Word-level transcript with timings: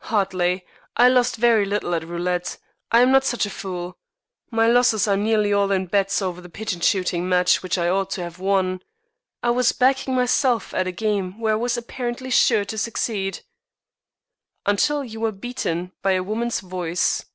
"Hardly. 0.00 0.64
I 0.96 1.10
lost 1.10 1.36
very 1.36 1.66
little 1.66 1.94
at 1.94 2.02
roulette. 2.02 2.56
I 2.90 3.00
am 3.02 3.12
not 3.12 3.24
such 3.24 3.44
a 3.44 3.50
fool. 3.50 3.98
My 4.50 4.66
losses 4.66 5.06
are 5.06 5.18
nearly 5.18 5.52
all 5.52 5.70
in 5.70 5.84
bets 5.84 6.22
over 6.22 6.40
the 6.40 6.48
pigeon 6.48 6.80
shooting 6.80 7.28
match 7.28 7.62
which 7.62 7.76
I 7.76 7.90
ought 7.90 8.08
to 8.12 8.22
have 8.22 8.38
won. 8.38 8.80
I 9.42 9.50
was 9.50 9.72
backing 9.72 10.14
myself 10.14 10.72
at 10.72 10.86
a 10.86 10.92
game 10.92 11.38
where 11.38 11.52
I 11.52 11.56
was 11.56 11.76
apparently 11.76 12.30
sure 12.30 12.64
to 12.64 12.78
succeed." 12.78 13.40
"Until 14.64 15.04
you 15.04 15.20
were 15.20 15.30
beaten 15.30 15.92
by 16.00 16.12
a 16.12 16.22
woman's 16.22 16.60
voice." 16.60 17.26